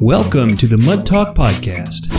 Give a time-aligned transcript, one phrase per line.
[0.00, 2.12] Welcome to the Mud Talk Podcast,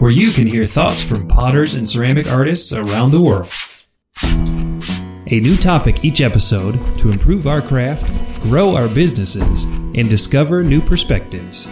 [0.00, 3.52] where you can hear thoughts from potters and ceramic artists around the world.
[4.24, 8.06] A new topic each episode to improve our craft,
[8.42, 11.68] grow our businesses, and discover new perspectives.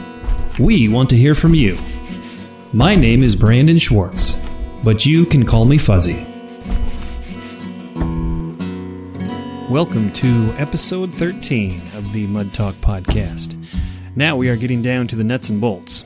[0.61, 1.79] We want to hear from you.
[2.73, 4.39] My name is Brandon Schwartz,
[4.85, 6.36] but you can call me Fuzzy.
[9.71, 13.57] Welcome to episode 13 of the Mud Talk Podcast.
[14.15, 16.05] Now we are getting down to the nuts and bolts.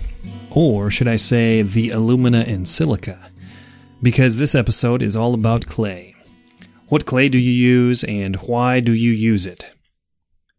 [0.48, 3.30] Or should I say, the alumina and silica?
[4.00, 6.14] Because this episode is all about clay.
[6.88, 9.70] What clay do you use and why do you use it?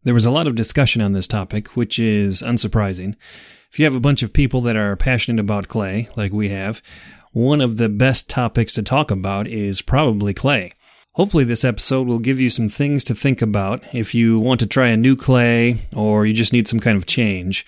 [0.04, 3.16] There was a lot of discussion on this topic, which is unsurprising.
[3.72, 6.84] If you have a bunch of people that are passionate about clay, like we have,
[7.32, 10.74] one of the best topics to talk about is probably clay.
[11.16, 14.68] Hopefully, this episode will give you some things to think about if you want to
[14.68, 17.66] try a new clay or you just need some kind of change.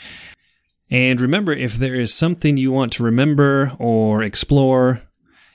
[0.89, 5.01] And remember, if there is something you want to remember or explore,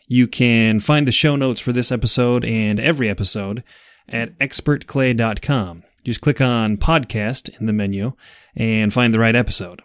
[0.06, 3.64] you can find the show notes for this episode and every episode
[4.06, 5.83] at expertclay.com.
[6.05, 8.12] Just click on podcast in the menu
[8.55, 9.80] and find the right episode.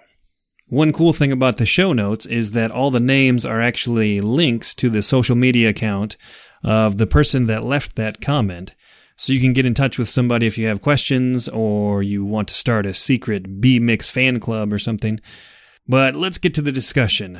[0.68, 4.74] One cool thing about the show notes is that all the names are actually links
[4.76, 6.18] to the social media account
[6.64, 8.76] of the person that left that comment.
[9.16, 12.48] So you can get in touch with somebody if you have questions or you want
[12.48, 15.20] to start a secret B Mix fan club or something.
[15.88, 17.40] But let's get to the discussion.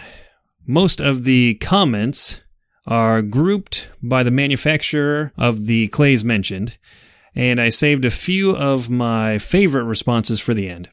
[0.68, 2.42] Most of the comments
[2.86, 6.78] are grouped by the manufacturer of the clays mentioned,
[7.34, 10.90] and I saved a few of my favorite responses for the end.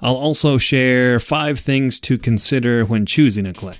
[0.00, 3.78] I'll also share five things to consider when choosing a clay.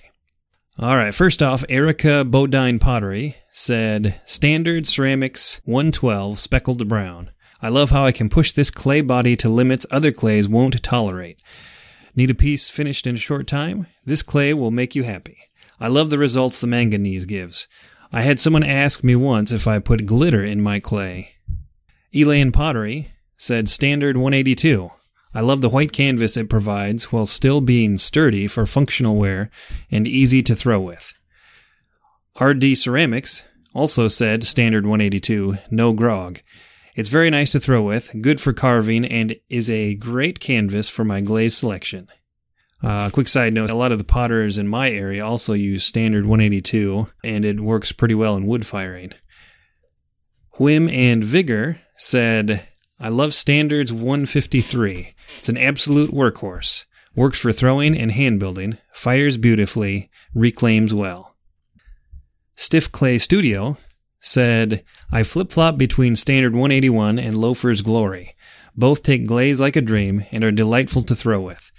[0.78, 7.30] All right, first off, Erica Bodine Pottery said Standard Ceramics 112 Speckled Brown.
[7.62, 11.38] I love how I can push this clay body to limits other clays won't tolerate.
[12.16, 13.86] Need a piece finished in a short time?
[14.04, 15.38] This clay will make you happy.
[15.78, 17.68] I love the results the manganese gives.
[18.12, 21.36] I had someone ask me once if I put glitter in my clay.
[22.12, 24.90] Elaine Pottery said Standard 182.
[25.32, 29.48] I love the white canvas it provides while still being sturdy for functional wear
[29.92, 31.14] and easy to throw with.
[32.40, 36.40] RD Ceramics also said standard 182, no grog.
[36.96, 41.04] It's very nice to throw with, good for carving, and is a great canvas for
[41.04, 42.08] my glaze selection.
[42.82, 46.26] Uh, quick side note a lot of the potters in my area also use standard
[46.26, 49.12] 182, and it works pretty well in wood firing.
[50.58, 52.68] Whim and Vigor said
[53.00, 55.14] I love Standards 153.
[55.38, 56.84] It's an absolute workhorse.
[57.16, 61.33] Works for throwing and hand building, fires beautifully, reclaims well.
[62.56, 63.76] Stiff Clay Studio
[64.20, 68.34] said, I flip flop between Standard 181 and Loafer's Glory.
[68.76, 71.70] Both take glaze like a dream and are delightful to throw with.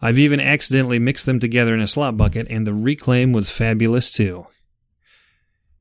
[0.00, 4.10] I've even accidentally mixed them together in a slop bucket, and the reclaim was fabulous
[4.10, 4.46] too.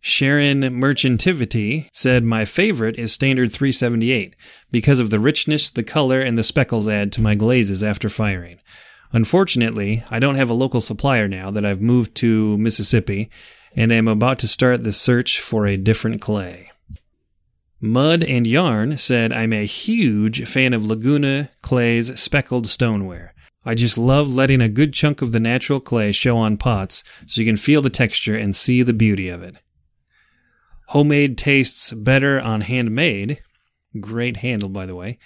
[0.01, 4.35] Sharon Merchantivity said, My favorite is Standard 378
[4.71, 8.59] because of the richness, the color, and the speckles add to my glazes after firing.
[9.11, 13.29] Unfortunately, I don't have a local supplier now that I've moved to Mississippi
[13.75, 16.71] and am about to start the search for a different clay.
[17.81, 23.33] Mud and Yarn said, I'm a huge fan of Laguna Clay's speckled stoneware.
[23.65, 27.39] I just love letting a good chunk of the natural clay show on pots so
[27.39, 29.55] you can feel the texture and see the beauty of it.
[30.87, 33.41] Homemade tastes better on handmade.
[33.99, 35.19] Great handle, by the way.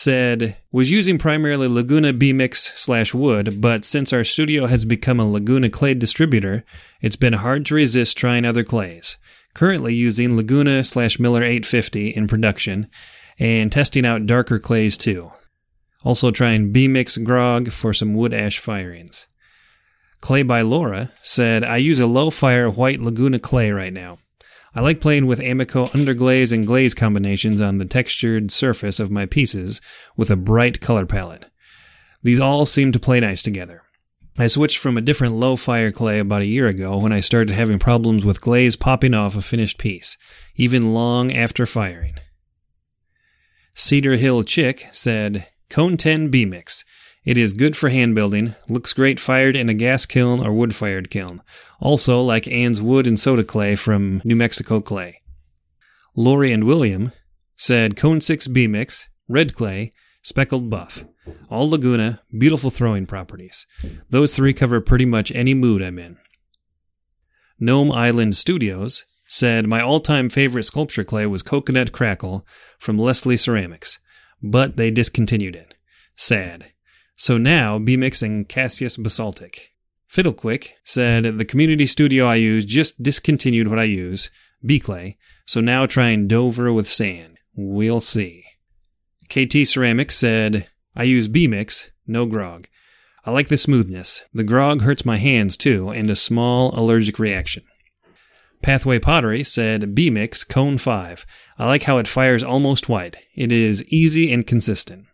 [0.00, 5.18] Said, was using primarily Laguna B Mix slash wood, but since our studio has become
[5.18, 6.64] a Laguna clay distributor,
[7.00, 9.16] it's been hard to resist trying other clays.
[9.54, 12.86] Currently using Laguna slash Miller 850 in production
[13.40, 15.32] and testing out darker clays too.
[16.04, 19.26] Also trying B Mix grog for some wood ash firings.
[20.20, 24.18] Clay by Laura said, I use a low fire white Laguna clay right now.
[24.74, 29.26] I like playing with Amaco underglaze and glaze combinations on the textured surface of my
[29.26, 29.80] pieces
[30.16, 31.46] with a bright color palette.
[32.22, 33.82] These all seem to play nice together.
[34.38, 37.54] I switched from a different low fire clay about a year ago when I started
[37.54, 40.16] having problems with glaze popping off a finished piece,
[40.54, 42.14] even long after firing.
[43.74, 46.84] Cedar Hill Chick said, Cone 10 B Mix.
[47.24, 50.74] It is good for hand building, looks great fired in a gas kiln or wood
[50.74, 51.42] fired kiln.
[51.80, 55.20] Also, like Ann's wood and soda clay from New Mexico Clay.
[56.16, 57.12] Lori and William
[57.56, 59.92] said Cone 6 B Mix, red clay,
[60.22, 61.04] speckled buff.
[61.50, 63.66] All Laguna, beautiful throwing properties.
[64.08, 66.16] Those three cover pretty much any mood I'm in.
[67.58, 72.46] Gnome Island Studios said, My all time favorite sculpture clay was Coconut Crackle
[72.78, 73.98] from Leslie Ceramics,
[74.42, 75.74] but they discontinued it.
[76.16, 76.72] Sad.
[77.18, 79.72] So now, B-Mix and Cassius Basaltic.
[80.08, 84.30] Fiddlequick said, The community studio I use just discontinued what I use,
[84.64, 87.38] B clay, so now trying Dover with sand.
[87.56, 88.44] We'll see.
[89.28, 92.68] KT Ceramics said, I use B-Mix, no grog.
[93.24, 94.24] I like the smoothness.
[94.32, 97.64] The grog hurts my hands too, and a small allergic reaction.
[98.62, 101.26] Pathway Pottery said B Mix Cone 5.
[101.58, 103.16] I like how it fires almost white.
[103.34, 105.06] It is easy and consistent.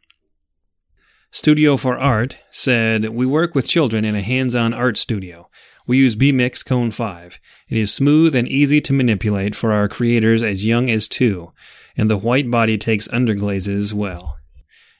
[1.35, 5.51] Studio for Art said We work with children in a hands on art studio.
[5.85, 7.41] We use B Mix Cone 5.
[7.69, 11.53] It is smooth and easy to manipulate for our creators as young as two,
[11.97, 14.39] and the white body takes underglazes well.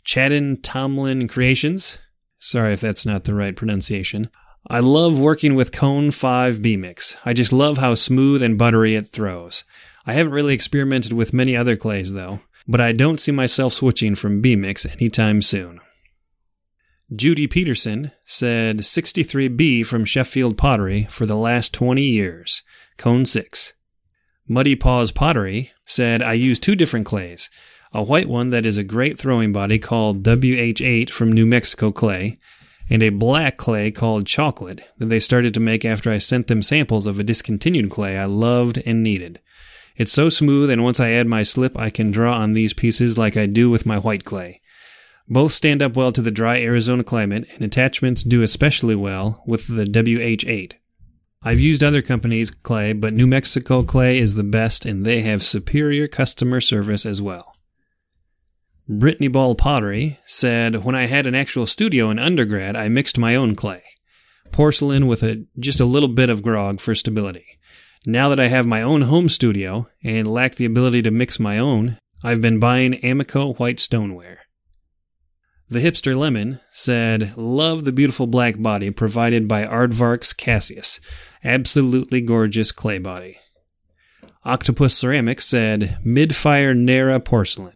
[0.05, 2.01] Chadden Tomlin Creations.
[2.41, 4.29] Sorry if that's not the right pronunciation.
[4.69, 7.17] I love working with Cone 5 B-Mix.
[7.25, 9.63] I just love how smooth and buttery it throws.
[10.05, 14.17] I haven't really experimented with many other clays though, but I don't see myself switching
[14.17, 15.81] from B-Mix anytime soon.
[17.15, 22.63] Judy Peterson said 63B from Sheffield Pottery for the last 20 years,
[22.97, 23.75] Cone 6.
[24.49, 27.51] Muddy Paws Pottery said I use two different clays,
[27.93, 32.39] a white one that is a great throwing body called WH8 from New Mexico clay,
[32.89, 36.63] and a black clay called chocolate that they started to make after I sent them
[36.63, 39.41] samples of a discontinued clay I loved and needed.
[39.95, 43.19] It's so smooth, and once I add my slip, I can draw on these pieces
[43.19, 44.63] like I do with my white clay.
[45.29, 49.69] Both stand up well to the dry Arizona climate, and attachments do especially well with
[49.69, 50.75] the WH8.
[51.43, 55.43] I've used other companies' clay, but New Mexico clay is the best, and they have
[55.43, 57.55] superior customer service as well.
[58.89, 63.35] Brittany Ball Pottery said, When I had an actual studio in undergrad, I mixed my
[63.35, 63.83] own clay.
[64.53, 67.47] Porcelain with a, just a little bit of grog for stability.
[68.07, 71.59] Now that I have my own home studio and lack the ability to mix my
[71.59, 74.44] own, I've been buying Amaco white stoneware.
[75.75, 81.01] The Hipster Lemon said, Love the beautiful black body provided by Aardvark's Cassius.
[81.43, 83.39] Absolutely gorgeous clay body.
[84.45, 87.75] Octopus Ceramics said, Mid-fire Nara porcelain.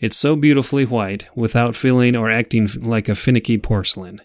[0.00, 4.22] It's so beautifully white without feeling or acting like a finicky porcelain.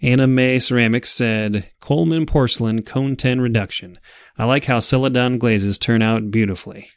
[0.00, 3.98] Anna May Ceramics said, Coleman Porcelain Cone 10 Reduction.
[4.38, 6.88] I like how Celadon glazes turn out beautifully.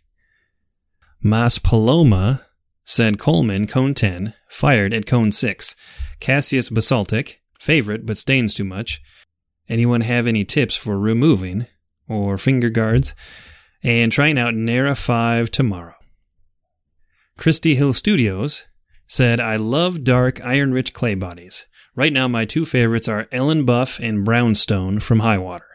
[1.22, 2.46] Mas Paloma
[2.86, 5.76] said Coleman Cone 10, fired at Cone 6.
[6.20, 9.02] Cassius Basaltic, favorite but stains too much.
[9.68, 11.68] Anyone have any tips for removing
[12.08, 13.14] or finger guards?
[13.84, 15.96] And trying out Nara 5 tomorrow.
[17.38, 18.66] Christie Hill Studios
[19.08, 21.66] said, I love dark, iron rich clay bodies.
[21.96, 25.66] Right now, my two favorites are Ellen Buff and Brownstone from Highwater.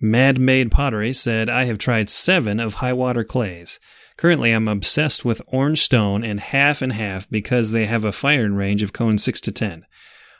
[0.00, 3.80] Mad Made Pottery said, I have tried seven of Highwater clays.
[4.16, 8.54] Currently, I'm obsessed with Orange Stone and Half and Half because they have a firing
[8.54, 9.84] range of cone 6 to 10.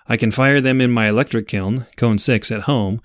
[0.06, 3.00] I can fire them in my electric kiln, cone 6, at home,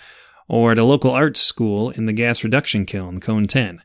[0.48, 3.82] or at a local arts school in the gas reduction kiln, cone 10.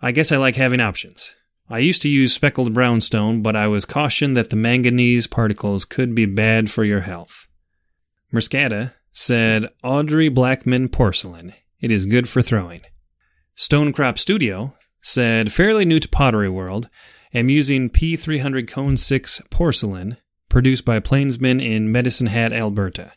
[0.00, 1.34] I guess I like having options.
[1.70, 6.14] I used to use speckled brownstone, but I was cautioned that the manganese particles could
[6.14, 7.46] be bad for your health.
[8.32, 11.54] Mercata said Audrey Blackman porcelain.
[11.80, 12.80] It is good for throwing.
[13.56, 16.88] Stonecrop Studio said fairly new to Pottery World.
[17.34, 20.18] Am using P300 Cone 6 porcelain
[20.48, 23.12] produced by Plainsman in Medicine Hat, Alberta.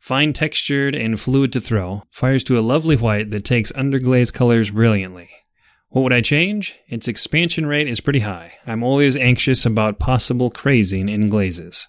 [0.00, 4.70] Fine textured and fluid to throw, fires to a lovely white that takes underglaze colors
[4.70, 5.28] brilliantly.
[5.90, 6.78] What would I change?
[6.88, 8.54] Its expansion rate is pretty high.
[8.66, 11.86] I'm always anxious about possible crazing in glazes.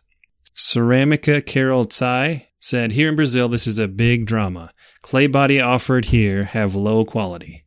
[0.55, 4.73] Ceramica Carol Tsai said, Here in Brazil, this is a big drama.
[5.01, 7.63] Clay body offered here have low quality.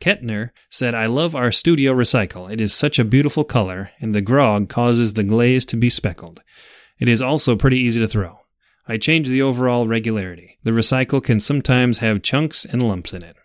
[0.00, 2.50] Kettner said, I love our studio recycle.
[2.50, 6.42] It is such a beautiful color, and the grog causes the glaze to be speckled.
[6.98, 8.40] It is also pretty easy to throw.
[8.88, 10.58] I change the overall regularity.
[10.64, 13.36] The recycle can sometimes have chunks and lumps in it.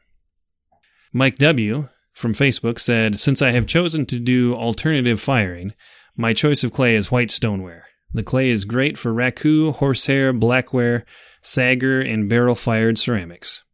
[1.11, 1.89] Mike W.
[2.13, 5.73] from Facebook said, Since I have chosen to do alternative firing,
[6.15, 7.85] my choice of clay is white stoneware.
[8.13, 11.03] The clay is great for raku, horsehair, blackware,
[11.43, 13.64] saggar, and barrel fired ceramics.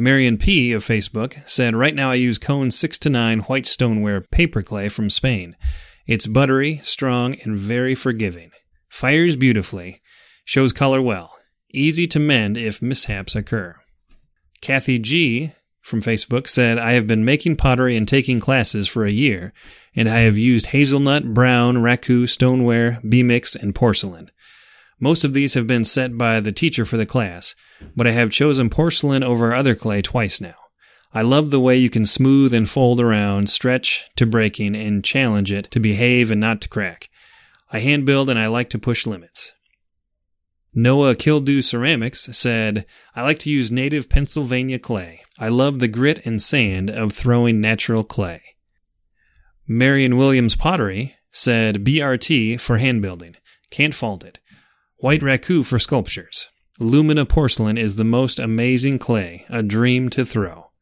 [0.00, 0.72] Marion P.
[0.72, 4.88] of Facebook said, Right now I use Cone 6 to 9 white stoneware paper clay
[4.88, 5.58] from Spain.
[6.06, 8.50] It's buttery, strong, and very forgiving.
[8.88, 10.00] Fires beautifully,
[10.46, 11.36] shows color well,
[11.74, 13.76] easy to mend if mishaps occur.
[14.62, 15.52] Kathy G
[15.82, 19.52] from Facebook said, I have been making pottery and taking classes for a year,
[19.94, 24.30] and I have used hazelnut, brown, raku, stoneware, B-mix, and porcelain.
[25.00, 27.54] Most of these have been set by the teacher for the class,
[27.96, 30.54] but I have chosen porcelain over other clay twice now.
[31.12, 35.50] I love the way you can smooth and fold around, stretch to breaking, and challenge
[35.50, 37.08] it to behave and not to crack.
[37.72, 39.52] I hand build and I like to push limits.
[40.72, 45.22] Noah Kildew Ceramics said, I like to use native Pennsylvania clay.
[45.38, 48.42] I love the grit and sand of throwing natural clay.
[49.66, 53.36] Marion Williams Pottery said, BRT for hand building.
[53.70, 54.38] Can't fault it.
[55.00, 56.50] White Raku for sculptures.
[56.78, 60.72] Lumina porcelain is the most amazing clay, a dream to throw.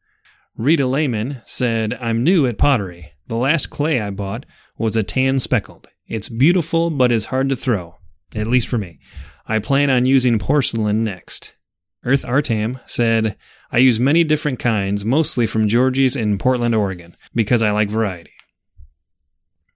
[0.57, 3.13] Rita Lehman said, I'm new at pottery.
[3.27, 4.45] The last clay I bought
[4.77, 5.87] was a tan speckled.
[6.05, 7.95] It's beautiful, but is hard to throw,
[8.35, 8.99] at least for me.
[9.47, 11.55] I plan on using porcelain next.
[12.03, 13.37] Earth Artam said,
[13.71, 18.33] I use many different kinds, mostly from Georgie's in Portland, Oregon, because I like variety.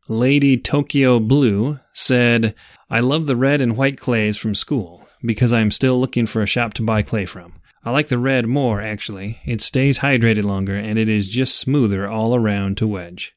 [0.09, 2.55] Lady Tokyo Blue said,
[2.89, 6.41] I love the red and white clays from school because I am still looking for
[6.41, 7.53] a shop to buy clay from.
[7.85, 9.39] I like the red more, actually.
[9.45, 13.33] It stays hydrated longer and it is just smoother all around to wedge.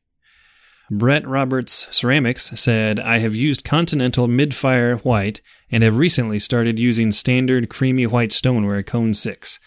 [0.90, 7.12] Brett Roberts Ceramics said, I have used Continental Mid-Fire White and have recently started using
[7.12, 9.60] standard creamy white stoneware Cone 6.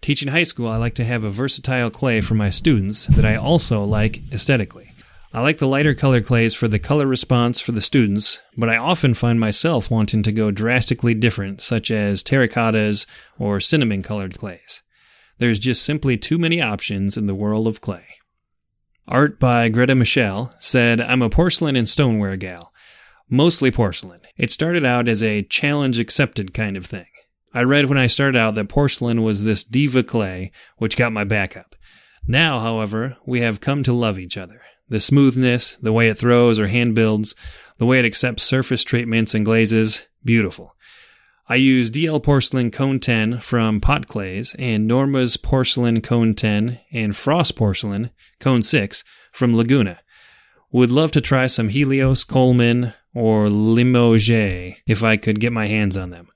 [0.00, 3.34] Teaching high school, I like to have a versatile clay for my students that I
[3.34, 4.93] also like aesthetically.
[5.34, 8.76] I like the lighter color clays for the color response for the students, but I
[8.76, 13.04] often find myself wanting to go drastically different, such as terracottas
[13.36, 14.82] or cinnamon colored clays.
[15.38, 18.06] There's just simply too many options in the world of clay.
[19.08, 22.72] Art by Greta Michelle said, I'm a porcelain and stoneware gal.
[23.28, 24.20] Mostly porcelain.
[24.36, 27.06] It started out as a challenge accepted kind of thing.
[27.52, 31.24] I read when I started out that porcelain was this diva clay, which got my
[31.24, 31.74] back up.
[32.24, 34.60] Now, however, we have come to love each other.
[34.88, 37.34] The smoothness, the way it throws or hand builds,
[37.78, 40.76] the way it accepts surface treatments and glazes, beautiful.
[41.48, 47.14] I use DL Porcelain Cone 10 from Pot Clays and Norma's Porcelain Cone 10 and
[47.14, 48.10] Frost Porcelain
[48.40, 50.00] Cone 6 from Laguna.
[50.72, 55.96] Would love to try some Helios, Coleman, or Limoges if I could get my hands
[55.96, 56.28] on them.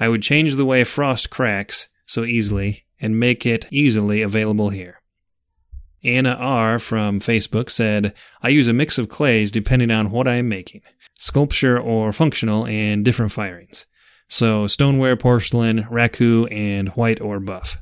[0.00, 5.00] I would change the way frost cracks so easily and make it easily available here.
[6.04, 6.78] Anna R.
[6.78, 10.82] from Facebook said, I use a mix of clays depending on what I am making
[11.16, 13.86] sculpture or functional and different firings.
[14.28, 17.78] So stoneware, porcelain, raku, and white or buff.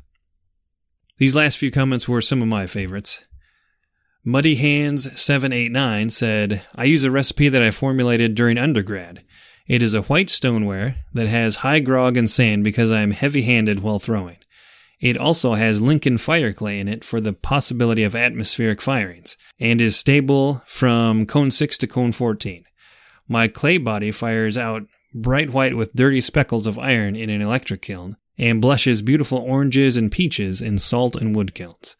[1.18, 3.24] These last few comments were some of my favorites.
[4.24, 9.24] Muddy Hands 789 said, I use a recipe that I formulated during undergrad.
[9.66, 13.42] It is a white stoneware that has high grog and sand because I am heavy
[13.42, 14.36] handed while throwing.
[15.02, 19.80] It also has Lincoln fire clay in it for the possibility of atmospheric firings, and
[19.80, 22.64] is stable from cone 6 to cone 14.
[23.26, 27.82] My clay body fires out bright white with dirty speckles of iron in an electric
[27.82, 31.96] kiln, and blushes beautiful oranges and peaches in salt and wood kilns.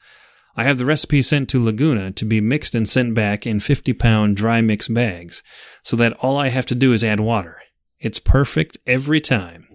[0.56, 3.94] I have the recipe sent to Laguna to be mixed and sent back in 50
[3.94, 5.42] pound dry mix bags,
[5.82, 7.62] so that all I have to do is add water.
[7.98, 9.66] It's perfect every time.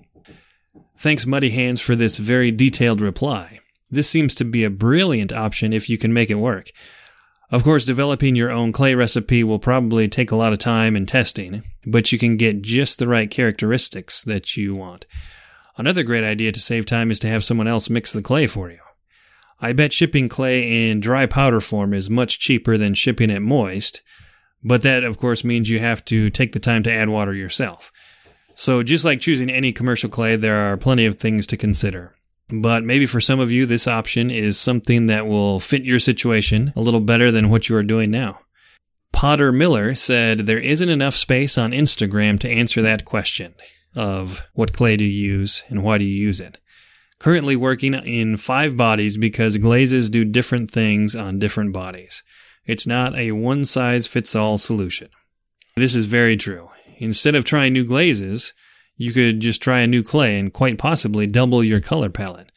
[0.99, 3.59] Thanks, Muddy Hands, for this very detailed reply.
[3.91, 6.71] This seems to be a brilliant option if you can make it work.
[7.51, 11.07] Of course, developing your own clay recipe will probably take a lot of time and
[11.07, 15.05] testing, but you can get just the right characteristics that you want.
[15.77, 18.71] Another great idea to save time is to have someone else mix the clay for
[18.71, 18.79] you.
[19.61, 24.01] I bet shipping clay in dry powder form is much cheaper than shipping it moist,
[24.63, 27.91] but that, of course, means you have to take the time to add water yourself.
[28.59, 32.15] So, just like choosing any commercial clay, there are plenty of things to consider.
[32.49, 36.73] But maybe for some of you, this option is something that will fit your situation
[36.75, 38.39] a little better than what you are doing now.
[39.13, 43.53] Potter Miller said there isn't enough space on Instagram to answer that question
[43.95, 46.57] of what clay do you use and why do you use it.
[47.19, 52.23] Currently working in five bodies because glazes do different things on different bodies.
[52.65, 55.09] It's not a one size fits all solution.
[55.75, 56.69] This is very true.
[56.97, 58.53] Instead of trying new glazes,
[58.95, 62.51] you could just try a new clay and quite possibly double your color palette.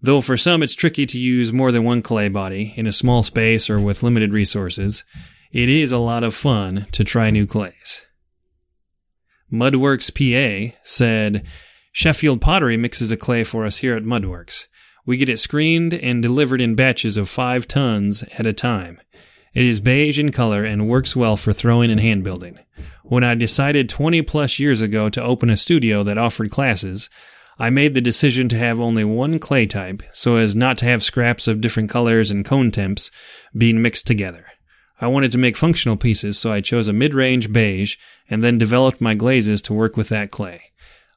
[0.00, 3.22] Though for some it's tricky to use more than one clay body in a small
[3.22, 5.04] space or with limited resources,
[5.52, 8.06] it is a lot of fun to try new clays.
[9.52, 11.46] Mudworks PA said,
[11.92, 14.66] Sheffield Pottery mixes a clay for us here at Mudworks.
[15.06, 19.00] We get it screened and delivered in batches of five tons at a time.
[19.56, 22.58] It is beige in color and works well for throwing and hand building.
[23.04, 27.08] When I decided 20 plus years ago to open a studio that offered classes,
[27.58, 31.02] I made the decision to have only one clay type so as not to have
[31.02, 33.10] scraps of different colors and cone temps
[33.56, 34.44] being mixed together.
[35.00, 37.96] I wanted to make functional pieces, so I chose a mid range beige
[38.28, 40.64] and then developed my glazes to work with that clay.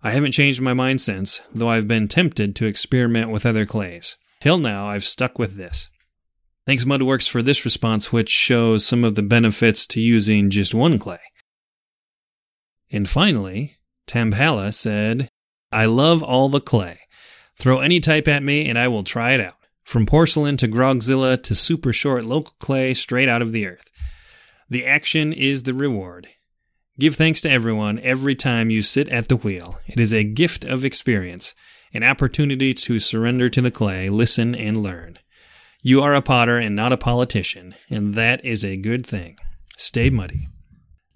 [0.01, 4.15] I haven't changed my mind since, though I've been tempted to experiment with other clays.
[4.39, 5.89] Till now, I've stuck with this.
[6.69, 10.99] Thanks, Mudworks, for this response, which shows some of the benefits to using just one
[10.99, 11.17] clay.
[12.91, 15.31] And finally, Tambhala said,
[15.71, 16.99] I love all the clay.
[17.57, 19.55] Throw any type at me and I will try it out.
[19.83, 23.89] From porcelain to grogzilla to super short local clay straight out of the earth.
[24.69, 26.27] The action is the reward.
[26.99, 29.79] Give thanks to everyone every time you sit at the wheel.
[29.87, 31.55] It is a gift of experience,
[31.95, 35.17] an opportunity to surrender to the clay, listen, and learn.
[35.81, 39.37] You are a potter and not a politician, and that is a good thing.
[39.77, 40.49] Stay muddy.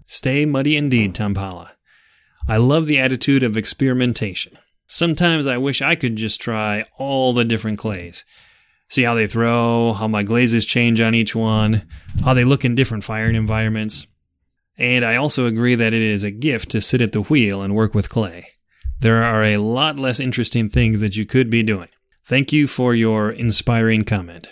[0.06, 1.72] Stay muddy indeed, Tambhala.
[2.48, 4.56] I love the attitude of experimentation.
[4.86, 8.24] Sometimes I wish I could just try all the different clays.
[8.88, 11.86] See how they throw, how my glazes change on each one,
[12.24, 14.06] how they look in different firing environments.
[14.78, 17.74] And I also agree that it is a gift to sit at the wheel and
[17.74, 18.46] work with clay.
[19.00, 21.88] There are a lot less interesting things that you could be doing.
[22.26, 24.48] Thank you for your inspiring comment.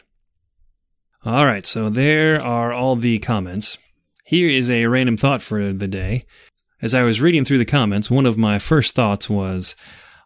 [1.24, 3.78] All right, so there are all the comments.
[4.26, 6.24] Here is a random thought for the day.
[6.82, 9.74] As I was reading through the comments, one of my first thoughts was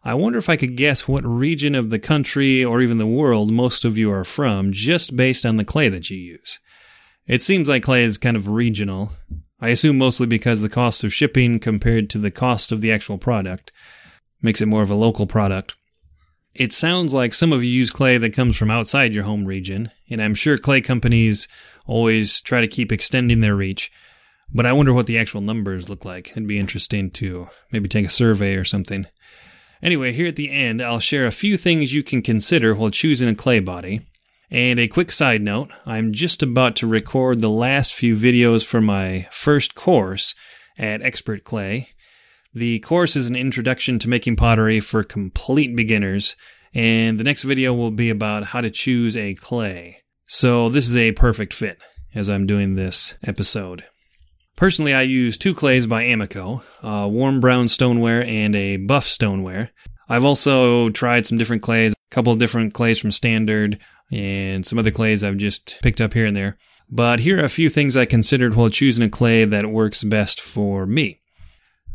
[0.03, 3.49] I wonder if I could guess what region of the country or even the world
[3.49, 6.59] most of you are from just based on the clay that you use.
[7.27, 9.11] It seems like clay is kind of regional.
[9.61, 13.17] I assume mostly because the cost of shipping compared to the cost of the actual
[13.17, 13.71] product
[14.41, 15.77] makes it more of a local product.
[16.57, 19.91] It sounds like some of you use clay that comes from outside your home region,
[20.09, 21.47] and I'm sure clay companies
[21.85, 23.91] always try to keep extending their reach.
[24.51, 26.31] But I wonder what the actual numbers look like.
[26.31, 29.05] It'd be interesting to maybe take a survey or something.
[29.83, 33.29] Anyway, here at the end, I'll share a few things you can consider while choosing
[33.29, 34.01] a clay body.
[34.49, 38.81] And a quick side note I'm just about to record the last few videos for
[38.81, 40.33] my first course
[40.75, 41.89] at Expert Clay.
[42.57, 46.35] The course is an introduction to making pottery for complete beginners,
[46.73, 49.97] and the next video will be about how to choose a clay.
[50.25, 51.77] So this is a perfect fit
[52.15, 53.83] as I'm doing this episode.
[54.55, 59.69] Personally, I use two clays by Amaco, a warm brown stoneware and a buff stoneware.
[60.09, 63.77] I've also tried some different clays, a couple of different clays from Standard,
[64.11, 66.57] and some other clays I've just picked up here and there.
[66.89, 70.41] But here are a few things I considered while choosing a clay that works best
[70.41, 71.19] for me.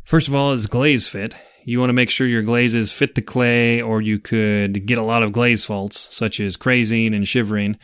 [0.04, 1.34] First of all is glaze fit.
[1.64, 5.02] You want to make sure your glazes fit the clay or you could get a
[5.02, 7.78] lot of glaze faults, such as crazing and shivering.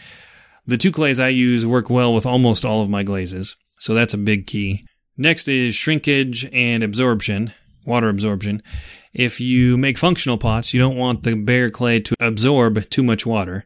[0.66, 4.14] The two clays I use work well with almost all of my glazes, so that's
[4.14, 4.84] a big key.
[5.16, 7.52] Next is shrinkage and absorption,
[7.86, 8.62] water absorption.
[9.14, 13.24] If you make functional pots, you don't want the bare clay to absorb too much
[13.24, 13.64] water.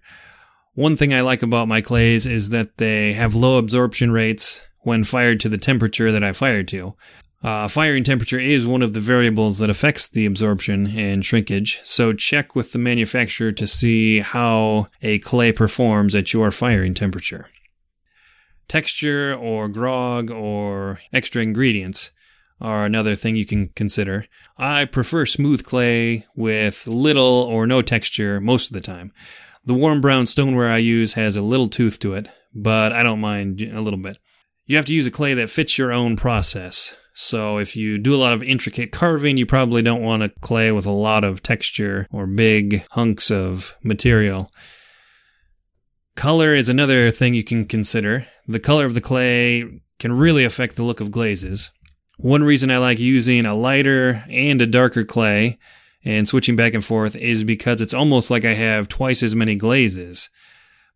[0.75, 5.05] One thing I like about my clays is that they have low absorption rates when
[5.05, 6.95] fired to the temperature that I fired to.
[7.43, 12.13] Uh, firing temperature is one of the variables that affects the absorption and shrinkage, so
[12.13, 17.49] check with the manufacturer to see how a clay performs at your firing temperature.
[18.69, 22.13] Texture or grog or extra ingredients
[22.61, 24.25] are another thing you can consider.
[24.57, 29.11] I prefer smooth clay with little or no texture most of the time.
[29.65, 33.21] The warm brown stoneware I use has a little tooth to it, but I don't
[33.21, 34.19] mind a little bit.
[34.65, 36.97] You have to use a clay that fits your own process.
[37.15, 40.73] So if you do a lot of intricate carving, you probably don't want a clay
[40.73, 44.51] with a lot of texture or big hunks of material.
[46.17, 48.27] Color is another thing you can consider.
[48.47, 49.65] The color of the clay
[49.99, 51.71] can really affect the look of glazes.
[52.19, 55.59] One reason I like using a lighter and a darker clay
[56.05, 59.55] and switching back and forth is because it's almost like I have twice as many
[59.55, 60.29] glazes.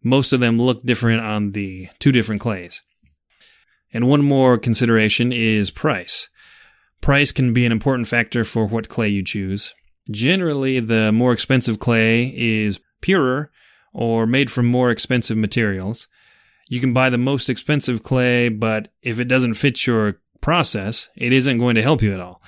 [0.03, 2.83] Most of them look different on the two different clays.
[3.93, 6.29] And one more consideration is price.
[7.01, 9.75] Price can be an important factor for what clay you choose.
[10.11, 13.51] Generally, the more expensive clay is purer
[13.93, 16.09] or made from more expensive materials.
[16.69, 21.33] You can buy the most expensive clay, but if it doesn't fit your process, it
[21.33, 22.43] isn't going to help you at all.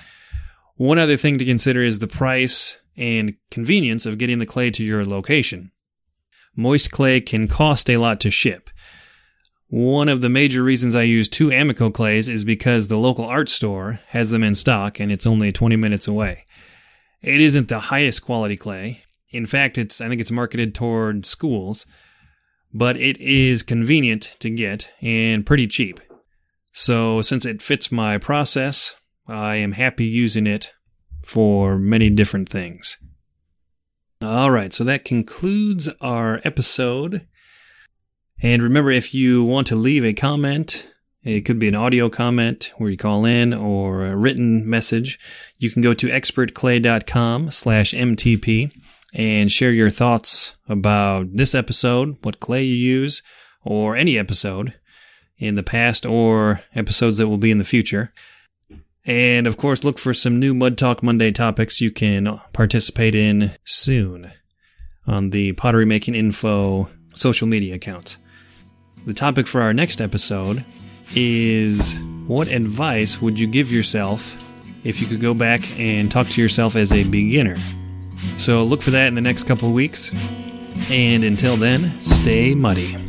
[0.75, 4.83] One other thing to consider is the price and convenience of getting the clay to
[4.83, 5.71] your location.
[6.55, 8.69] Moist clay can cost a lot to ship.
[9.69, 13.49] One of the major reasons I use two Amaco clays is because the local art
[13.49, 16.45] store has them in stock and it's only 20 minutes away.
[17.21, 19.03] It isn't the highest quality clay.
[19.29, 21.85] In fact, it's I think it's marketed toward schools,
[22.73, 25.99] but it is convenient to get and pretty cheap.
[26.71, 28.95] So, since it fits my process,
[29.27, 30.73] I am happy using it
[31.23, 32.97] for many different things.
[34.21, 37.27] All right, so that concludes our episode.
[38.41, 40.87] And remember, if you want to leave a comment,
[41.23, 45.19] it could be an audio comment where you call in or a written message.
[45.57, 48.73] You can go to expertclay.com slash MTP
[49.13, 53.21] and share your thoughts about this episode, what clay you use,
[53.63, 54.73] or any episode
[55.37, 58.13] in the past or episodes that will be in the future.
[59.05, 63.51] And of course, look for some new Mud Talk Monday topics you can participate in
[63.65, 64.31] soon
[65.07, 68.17] on the Pottery Making Info social media accounts.
[69.09, 70.63] The topic for our next episode
[71.15, 76.39] is what advice would you give yourself if you could go back and talk to
[76.39, 77.55] yourself as a beginner?
[78.37, 80.11] So look for that in the next couple weeks.
[80.91, 83.08] And until then, stay muddy.